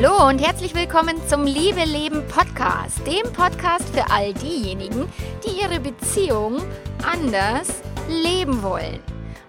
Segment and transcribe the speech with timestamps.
[0.00, 5.12] Hallo und herzlich willkommen zum Liebe Leben Podcast, dem Podcast für all diejenigen,
[5.44, 6.62] die ihre Beziehung
[7.04, 9.00] anders leben wollen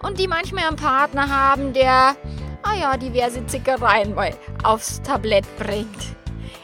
[0.02, 2.16] und die manchmal einen Partner haben, der,
[2.64, 4.34] ah ja, diverse Zickereien mal
[4.64, 6.16] aufs Tablett bringt.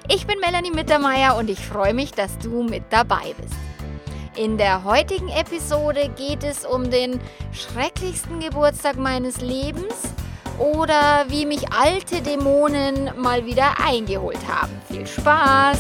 [0.09, 3.55] Ich bin Melanie Mittermeier und ich freue mich, dass du mit dabei bist.
[4.35, 7.21] In der heutigen Episode geht es um den
[7.53, 9.95] schrecklichsten Geburtstag meines Lebens
[10.59, 14.73] oder wie mich alte Dämonen mal wieder eingeholt haben.
[14.89, 15.79] Viel Spaß!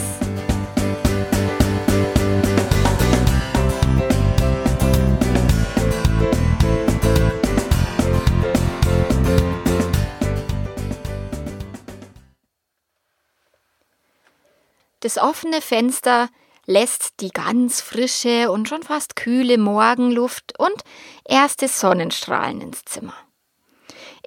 [15.00, 16.28] Das offene Fenster
[16.66, 20.82] lässt die ganz frische und schon fast kühle Morgenluft und
[21.24, 23.14] erste Sonnenstrahlen ins Zimmer.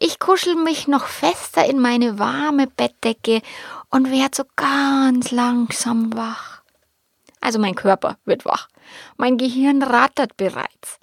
[0.02, 3.42] Ich kuschel mich noch fester in meine warme Bettdecke
[3.90, 6.62] und werd so ganz langsam wach.
[7.42, 8.70] Also mein Körper wird wach.
[9.18, 11.00] Mein Gehirn rattert bereits.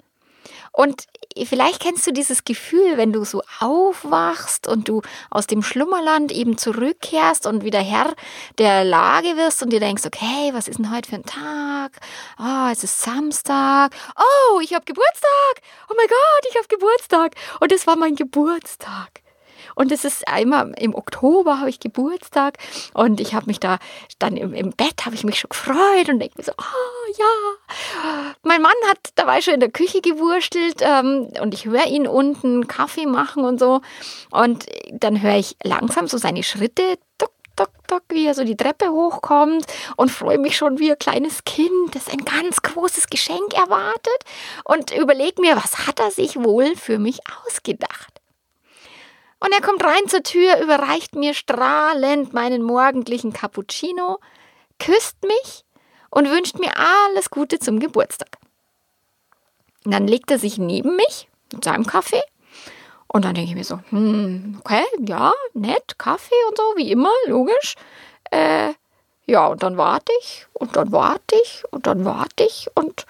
[0.77, 1.07] Und
[1.45, 6.55] vielleicht kennst du dieses Gefühl, wenn du so aufwachst und du aus dem Schlummerland eben
[6.55, 8.13] zurückkehrst und wieder Herr
[8.59, 11.99] der Lage wirst und dir denkst, okay, was ist denn heute für ein Tag?
[12.39, 13.95] Oh, es ist Samstag.
[14.17, 15.63] Oh, ich habe Geburtstag.
[15.89, 17.33] Oh mein Gott, ich habe Geburtstag.
[17.59, 19.23] Und es war mein Geburtstag.
[19.77, 22.57] Und es ist einmal im Oktober habe ich Geburtstag
[22.95, 23.77] und ich habe mich da
[24.17, 28.33] dann im, im Bett habe ich mich schon gefreut und denke mir so, oh ja.
[28.41, 32.67] Mein Mann hat dabei schon in der Küche gewurstelt ähm, und ich höre ihn unten
[32.67, 33.81] Kaffee machen und so.
[34.31, 36.97] Und dann höre ich langsam so seine Schritte
[37.55, 41.43] tuck, tuck, wie er so die Treppe hochkommt und freue mich schon wie ein kleines
[41.43, 44.23] Kind, das ein ganz großes Geschenk erwartet
[44.63, 48.16] und überlege mir, was hat er sich wohl für mich ausgedacht.
[49.39, 54.19] Und er kommt rein zur Tür, überreicht mir strahlend meinen morgendlichen Cappuccino,
[54.79, 55.63] küsst mich
[56.09, 58.29] und wünscht mir alles Gute zum Geburtstag.
[59.85, 62.21] Und dann legt er sich neben mich mit seinem Kaffee
[63.07, 67.11] und dann denke ich mir so, hm, okay, ja, nett, Kaffee und so, wie immer,
[67.25, 67.75] logisch.
[68.31, 68.73] Äh,
[69.25, 73.05] ja, und dann warte ich und dann warte ich und dann warte ich und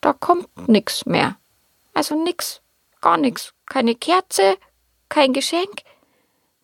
[0.00, 1.36] da kommt nichts mehr.
[1.94, 2.60] Also nichts,
[3.00, 3.54] gar nichts.
[3.66, 4.56] Keine Kerze,
[5.08, 5.82] kein Geschenk,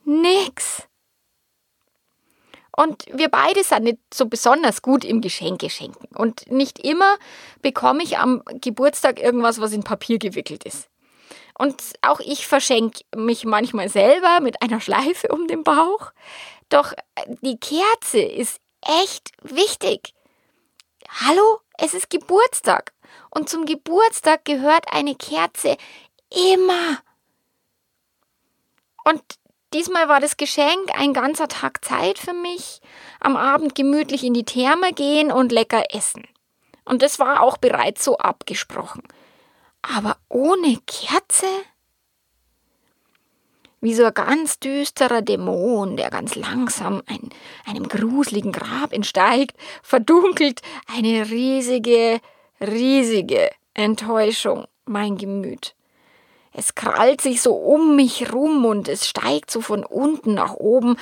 [0.04, 0.82] nix.
[2.76, 6.08] Und wir beide sind nicht so besonders gut im Geschenke schenken.
[6.16, 7.16] Und nicht immer
[7.62, 10.88] bekomme ich am Geburtstag irgendwas, was in Papier gewickelt ist.
[11.56, 16.12] Und auch ich verschenke mich manchmal selber mit einer Schleife um den Bauch.
[16.68, 16.92] Doch
[17.42, 20.12] die Kerze ist echt wichtig.
[21.08, 22.92] Hallo, es ist Geburtstag.
[23.30, 25.76] Und zum Geburtstag gehört eine Kerze
[26.52, 26.98] immer.
[29.04, 29.22] Und
[29.72, 32.80] diesmal war das Geschenk ein ganzer Tag Zeit für mich,
[33.20, 36.26] am Abend gemütlich in die Therme gehen und lecker essen.
[36.84, 39.02] Und das war auch bereits so abgesprochen.
[39.82, 41.46] Aber ohne Kerze?
[43.80, 47.28] Wie so ein ganz düsterer Dämon, der ganz langsam ein,
[47.66, 52.20] einem gruseligen Grab entsteigt, verdunkelt eine riesige,
[52.60, 55.74] riesige Enttäuschung mein Gemüt.
[56.56, 60.96] Es krallt sich so um mich rum und es steigt so von unten nach oben,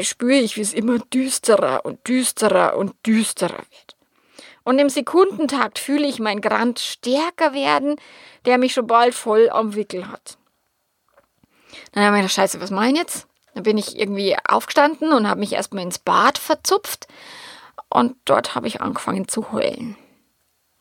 [0.00, 3.96] spüre ich, wie es immer düsterer und düsterer und düsterer wird.
[4.64, 7.96] Und im Sekundentakt fühle ich mein Grand stärker werden,
[8.46, 10.38] der mich schon bald voll am Wickel hat.
[11.92, 13.26] Dann habe ich gedacht, scheiße, was ich jetzt?
[13.54, 17.06] Dann bin ich irgendwie aufgestanden und habe mich erstmal ins Bad verzupft
[17.90, 19.96] und dort habe ich angefangen zu heulen.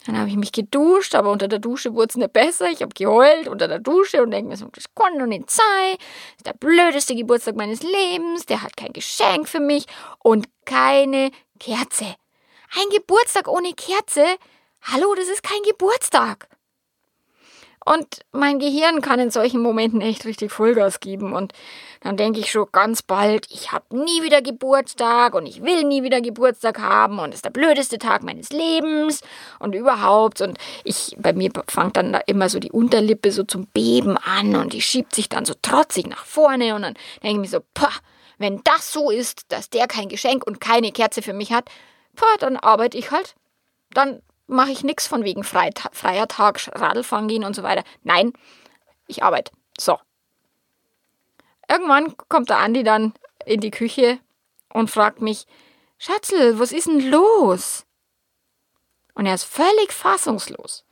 [0.06, 2.70] Dann habe ich mich geduscht, aber unter der Dusche wurde es nicht besser.
[2.70, 5.98] Ich habe geheult unter der Dusche und denke mir so, das kann doch nicht sein.
[5.98, 8.46] Das ist der blödeste Geburtstag meines Lebens.
[8.46, 9.86] Der hat kein Geschenk für mich
[10.20, 12.16] und keine Kerze.
[12.76, 14.26] Ein Geburtstag ohne Kerze?
[14.84, 16.48] Hallo, das ist kein Geburtstag.
[17.92, 21.34] Und mein Gehirn kann in solchen Momenten echt richtig Vollgas geben.
[21.34, 21.54] Und
[22.02, 26.04] dann denke ich schon ganz bald, ich habe nie wieder Geburtstag und ich will nie
[26.04, 29.22] wieder Geburtstag haben und es ist der blödeste Tag meines Lebens
[29.58, 30.40] und überhaupt.
[30.42, 34.56] Und ich, bei mir fängt dann da immer so die Unterlippe so zum Beben an
[34.56, 36.94] und die schiebt sich dann so trotzig nach vorne und dann
[37.24, 37.90] denke ich mir so, pah,
[38.38, 41.72] wenn das so ist, dass der kein Geschenk und keine Kerze für mich hat,
[42.16, 43.34] pah, dann arbeite ich halt.
[43.96, 47.84] Dann mache ich nichts von wegen Freita freier Tag, Radlfahren gehen und so weiter.
[48.04, 48.34] Nein,
[49.08, 49.52] ich arbeite.
[49.80, 49.98] So.
[51.70, 53.14] Irgendwann kommt der Andi dann
[53.46, 54.20] in die Küche
[54.74, 55.46] und fragt mich,
[55.98, 57.86] Schatzel, was ist denn los?
[59.14, 60.86] Und er ist völlig fassungslos.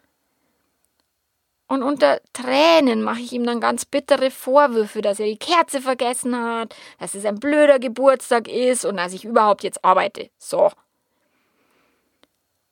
[1.67, 6.35] Und unter Tränen mache ich ihm dann ganz bittere Vorwürfe, dass er die Kerze vergessen
[6.35, 10.29] hat, dass es ein blöder Geburtstag ist und dass ich überhaupt jetzt arbeite.
[10.37, 10.71] So.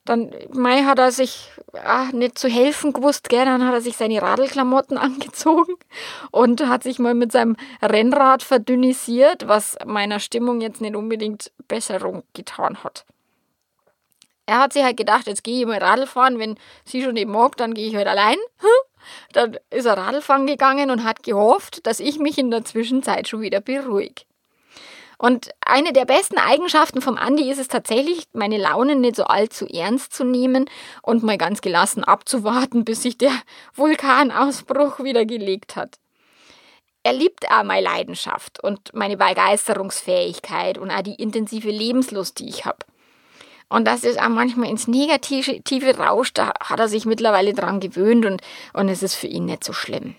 [0.06, 1.50] Dann, Mai hat er sich
[1.84, 3.44] ach, nicht zu helfen gewusst, gell?
[3.44, 5.74] Dann hat er sich seine Radlklamotten angezogen
[6.30, 12.22] und hat sich mal mit seinem Rennrad verdünnisiert, was meiner Stimmung jetzt nicht unbedingt Besserung
[12.32, 13.04] getan hat.
[14.46, 17.26] Er hat sich halt gedacht, jetzt gehe ich mal Radl fahren, wenn sie schon nicht
[17.26, 18.36] mag, dann gehe ich halt allein.
[19.32, 23.40] Dann ist er Radlfahren gegangen und hat gehofft, dass ich mich in der Zwischenzeit schon
[23.40, 24.22] wieder beruhige.
[25.18, 29.66] Und eine der besten Eigenschaften vom Andi ist es tatsächlich, meine Laune nicht so allzu
[29.66, 30.68] ernst zu nehmen
[31.02, 33.32] und mal ganz gelassen abzuwarten, bis sich der
[33.74, 35.98] Vulkanausbruch wieder gelegt hat.
[37.02, 42.64] Er liebt auch meine Leidenschaft und meine Begeisterungsfähigkeit und auch die intensive Lebenslust, die ich
[42.64, 42.78] habe.
[43.68, 48.26] Und das ist auch manchmal ins Negative rauscht, da hat er sich mittlerweile dran gewöhnt
[48.26, 48.42] und,
[48.72, 50.14] und es ist für ihn nicht so schlimm.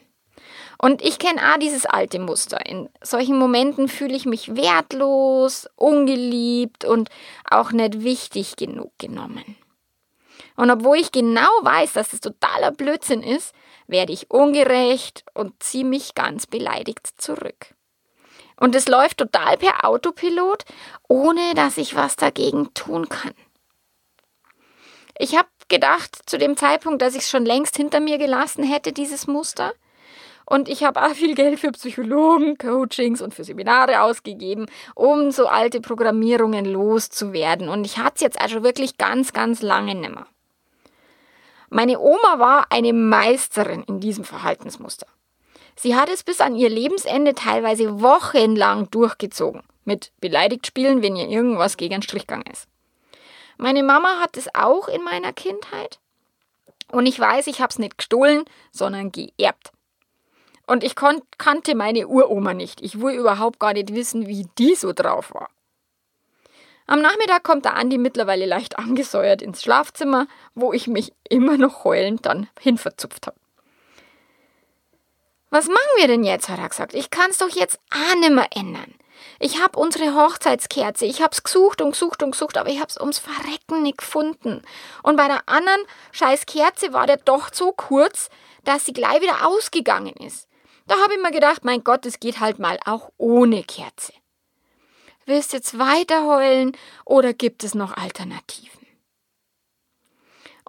[0.79, 2.65] Und ich kenne auch dieses alte Muster.
[2.65, 7.09] In solchen Momenten fühle ich mich wertlos, ungeliebt und
[7.49, 9.55] auch nicht wichtig genug genommen.
[10.55, 13.53] Und obwohl ich genau weiß, dass es totaler Blödsinn ist,
[13.87, 17.73] werde ich ungerecht und ziehe mich ganz beleidigt zurück.
[18.59, 20.65] Und es läuft total per Autopilot,
[21.07, 23.33] ohne dass ich was dagegen tun kann.
[25.19, 28.93] Ich habe gedacht zu dem Zeitpunkt, dass ich es schon längst hinter mir gelassen hätte,
[28.93, 29.73] dieses Muster.
[30.49, 35.47] Und ich habe auch viel Geld für Psychologen, Coachings und für Seminare ausgegeben, um so
[35.47, 37.67] alte Programmierungen loszuwerden.
[37.67, 40.25] Und ich hatte es jetzt also wirklich ganz, ganz lange nimmer.
[41.69, 45.07] Meine Oma war eine Meisterin in diesem Verhaltensmuster.
[45.75, 49.63] Sie hat es bis an ihr Lebensende teilweise wochenlang durchgezogen.
[49.83, 52.69] Mit beleidigt spielen, wenn ihr irgendwas gegen den Strich gegangen ist.
[53.57, 55.99] Meine Mama hat es auch in meiner Kindheit.
[56.89, 59.73] Und ich weiß, ich habe es nicht gestohlen, sondern geerbt.
[60.67, 62.81] Und ich kannte meine Uroma nicht.
[62.81, 65.49] Ich wollte überhaupt gar nicht wissen, wie die so drauf war.
[66.87, 71.83] Am Nachmittag kommt der Andi mittlerweile leicht angesäuert ins Schlafzimmer, wo ich mich immer noch
[71.83, 73.37] heulend dann hinverzupft habe.
[75.49, 76.49] Was machen wir denn jetzt?
[76.49, 76.93] hat er gesagt.
[76.93, 78.93] Ich kann's doch jetzt auch nimmer ändern.
[79.39, 83.19] Ich hab unsere Hochzeitskerze, ich hab's gesucht und gesucht und gesucht, aber ich hab's ums
[83.19, 84.61] Verrecken nicht gefunden.
[85.03, 85.81] Und bei der anderen
[86.11, 88.29] scheiß Kerze war der doch so kurz,
[88.63, 90.46] dass sie gleich wieder ausgegangen ist.
[90.87, 94.13] Da habe ich mir gedacht, mein Gott, es geht halt mal auch ohne Kerze.
[95.25, 96.71] Willst jetzt weiter heulen
[97.05, 98.71] oder gibt es noch Alternativen?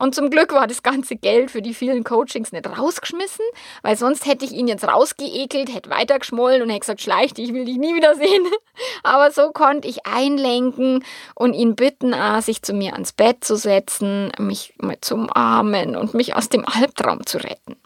[0.00, 3.44] Und zum Glück war das ganze Geld für die vielen Coachings nicht rausgeschmissen,
[3.82, 7.54] weil sonst hätte ich ihn jetzt rausgeekelt, hätte weitergeschmollen und hätte gesagt, schleich dich, ich
[7.54, 8.46] will dich nie wieder sehen.
[9.02, 11.04] Aber so konnte ich einlenken
[11.34, 16.14] und ihn bitten, sich zu mir ans Bett zu setzen, mich mal zu umarmen und
[16.14, 17.76] mich aus dem Albtraum zu retten.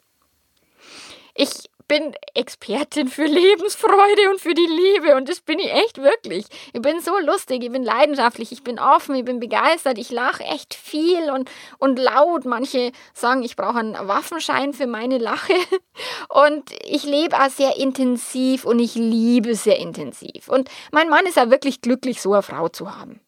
[1.35, 6.47] Ich bin Expertin für Lebensfreude und für die Liebe und das bin ich echt wirklich.
[6.73, 10.43] Ich bin so lustig, ich bin leidenschaftlich, ich bin offen, ich bin begeistert, ich lache
[10.43, 12.47] echt viel und, und laut.
[12.47, 15.53] Manche sagen, ich brauche einen Waffenschein für meine Lache
[16.31, 20.49] und ich lebe auch sehr intensiv und ich liebe sehr intensiv.
[20.49, 23.21] Und mein Mann ist ja wirklich glücklich, so eine Frau zu haben.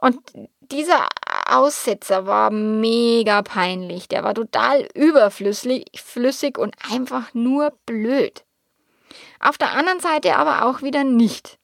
[0.00, 0.18] Und
[0.62, 1.06] dieser
[1.48, 4.08] Aussetzer war mega peinlich.
[4.08, 8.44] Der war total überflüssig flüssig und einfach nur blöd.
[9.40, 11.58] Auf der anderen Seite aber auch wieder nicht.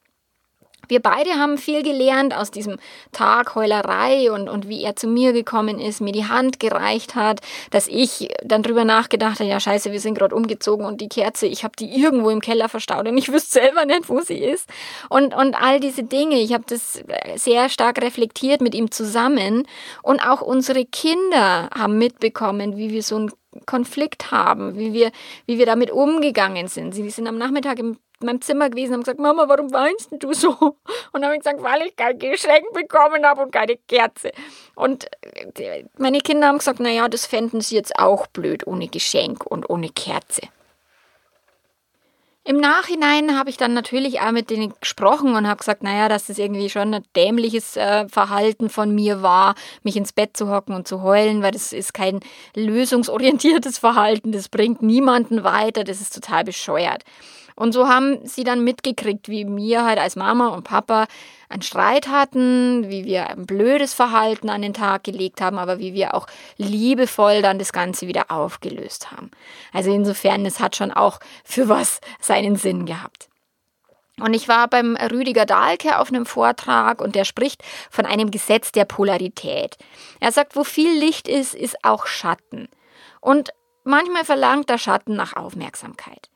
[0.89, 2.79] Wir beide haben viel gelernt aus diesem
[3.13, 7.41] Tag Heulerei und, und wie er zu mir gekommen ist, mir die Hand gereicht hat,
[7.71, 11.47] dass ich dann drüber nachgedacht habe, ja scheiße, wir sind gerade umgezogen und die Kerze,
[11.47, 14.69] ich habe die irgendwo im Keller verstaut und ich wüsste selber nicht, wo sie ist.
[15.09, 17.03] Und, und all diese Dinge, ich habe das
[17.37, 19.67] sehr stark reflektiert mit ihm zusammen
[20.03, 23.31] und auch unsere Kinder haben mitbekommen, wie wir so ein
[23.67, 25.13] Konflikt haben, wie wir,
[25.47, 26.93] wie wir damit umgegangen sind.
[26.93, 30.33] Sie sind am Nachmittag im meinem Zimmer gewesen und haben gesagt, Mama, warum weinst du
[30.33, 30.51] so?
[30.51, 30.79] Und
[31.13, 34.33] dann habe ich gesagt, weil ich kein Geschenk bekommen habe und keine Kerze.
[34.75, 35.07] Und
[35.59, 39.69] äh, meine Kinder haben gesagt, naja, das fänden sie jetzt auch blöd ohne Geschenk und
[39.69, 40.43] ohne Kerze.
[42.47, 46.27] Im Nachhinein habe ich dann natürlich auch mit denen gesprochen und habe gesagt, naja, dass
[46.27, 50.75] das irgendwie schon ein dämliches äh, Verhalten von mir war, mich ins Bett zu hocken
[50.75, 52.21] und zu heulen, weil das ist kein
[52.55, 57.03] lösungsorientiertes Verhalten, das bringt niemanden weiter, das ist total bescheuert.
[57.57, 61.07] Und so haben sie dann mitgekriegt, wie wir halt als Mama und Papa
[61.49, 65.95] einen Streit hatten, wie wir ein blödes Verhalten an den Tag gelegt haben, aber wie
[65.95, 69.31] wir auch liebevoll dann das Ganze wieder aufgelöst haben.
[69.73, 73.29] Also insofern, es hat schon auch für was seinen Sinn gehabt.
[74.21, 78.71] Und ich war beim Rüdiger Dahlke auf einem Vortrag und der spricht von einem Gesetz
[78.71, 79.77] der Polarität.
[80.21, 82.69] Er sagt, wo viel Licht ist, ist auch Schatten.
[83.21, 83.51] Und
[83.83, 86.31] manchmal verlangt der Schatten nach Aufmerksamkeit.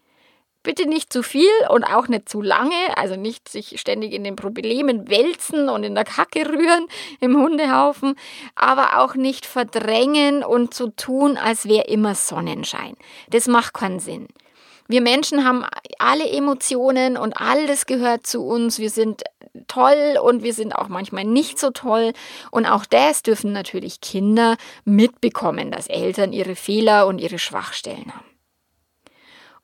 [0.69, 4.37] Bitte nicht zu viel und auch nicht zu lange, also nicht sich ständig in den
[4.37, 6.89] Problemen wälzen und in der Kacke rühren
[7.21, 8.17] im Hundehaufen,
[8.55, 12.97] aber auch nicht verdrängen und so tun, als wäre immer Sonnenschein.
[13.31, 14.29] Das macht keinen Sinn.
[14.89, 15.65] Wir Menschen haben
[15.99, 18.79] alle Emotionen und alles gehört zu uns.
[18.79, 19.23] Wir sind
[19.69, 22.13] toll und wir sind auch manchmal nicht so toll.
[22.51, 28.28] Und auch das dürfen natürlich Kinder mitbekommen, dass Eltern ihre Fehler und ihre Schwachstellen haben.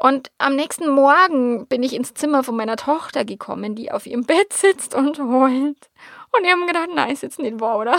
[0.05, 4.25] Und am nächsten Morgen bin ich ins Zimmer von meiner Tochter gekommen, die auf ihrem
[4.27, 5.89] Bett sitzt und heult.
[6.31, 7.99] Und ich habe gedacht, nein, ist jetzt nicht wahr, oder?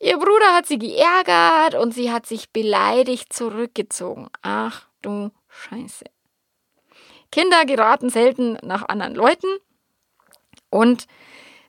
[0.00, 4.30] Ihr Bruder hat sie geärgert und sie hat sich beleidigt zurückgezogen.
[4.40, 6.06] Ach du Scheiße.
[7.30, 9.48] Kinder geraten selten nach anderen Leuten
[10.70, 11.06] und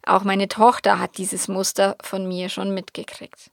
[0.06, 3.51] auch meine Tochter hat dieses Muster von mir schon mitgekriegt.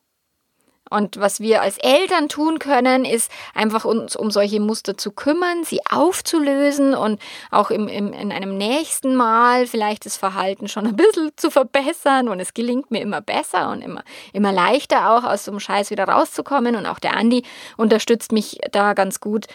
[0.90, 5.64] Und was wir als Eltern tun können, ist einfach uns um solche Muster zu kümmern,
[5.64, 10.96] sie aufzulösen und auch im, im, in einem nächsten Mal vielleicht das Verhalten schon ein
[10.96, 12.28] bisschen zu verbessern.
[12.28, 14.02] Und es gelingt mir immer besser und immer,
[14.32, 16.76] immer leichter auch aus so einem Scheiß wieder rauszukommen.
[16.76, 17.44] Und auch der Andi
[17.76, 19.46] unterstützt mich da ganz gut.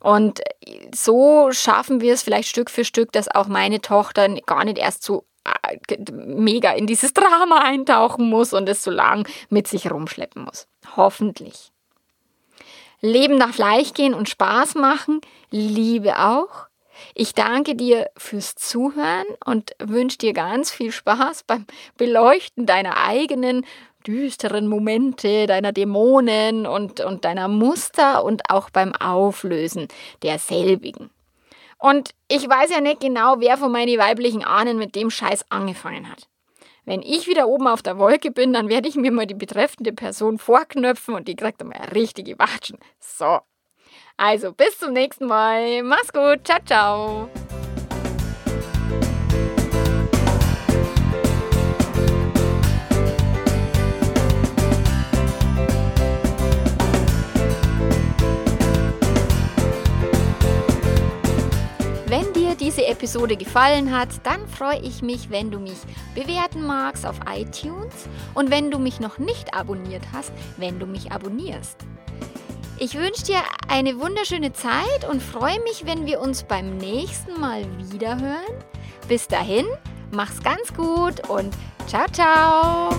[0.00, 0.40] Und
[0.94, 5.02] so schaffen wir es vielleicht Stück für Stück, dass auch meine Tochter gar nicht erst
[5.02, 5.24] so
[6.12, 10.66] mega in dieses Drama eintauchen muss und es so lang mit sich rumschleppen muss.
[10.96, 11.72] Hoffentlich.
[13.00, 15.20] Leben darf leicht gehen und Spaß machen,
[15.50, 16.68] Liebe auch.
[17.14, 21.66] Ich danke dir fürs Zuhören und wünsche dir ganz viel Spaß beim
[21.96, 23.64] Beleuchten deiner eigenen
[24.06, 29.88] düsteren Momente, deiner Dämonen und, und deiner Muster und auch beim Auflösen
[30.22, 31.10] derselbigen.
[31.80, 36.10] Und ich weiß ja nicht genau, wer von meinen weiblichen Ahnen mit dem Scheiß angefangen
[36.10, 36.28] hat.
[36.84, 39.92] Wenn ich wieder oben auf der Wolke bin, dann werde ich mir mal die betreffende
[39.92, 42.78] Person vorknöpfen und die kriegt dann mal richtige Watschen.
[42.98, 43.40] So.
[44.16, 45.82] Also, bis zum nächsten Mal.
[45.82, 46.40] Mach's gut.
[46.44, 47.59] Ciao, ciao.
[63.10, 65.78] Episode gefallen hat, dann freue ich mich, wenn du mich
[66.14, 71.10] bewerten magst auf iTunes und wenn du mich noch nicht abonniert hast, wenn du mich
[71.10, 71.76] abonnierst.
[72.78, 77.64] Ich wünsche dir eine wunderschöne Zeit und freue mich, wenn wir uns beim nächsten Mal
[77.90, 78.54] wiederhören.
[79.08, 79.66] Bis dahin,
[80.12, 81.52] mach's ganz gut und
[81.88, 82.90] ciao, ciao!